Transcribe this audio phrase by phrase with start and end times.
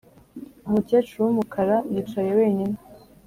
[0.67, 2.77] umukecuru wumukara yicaye wenyine